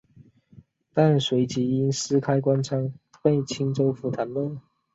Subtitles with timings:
[0.95, 4.57] 但随即因私开官仓被青州府弹劾。